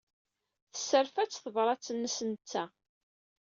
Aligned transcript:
Tesserfa-tt 0.73 1.41
tebṛat-nnes 1.43 2.17
netta. 2.29 2.63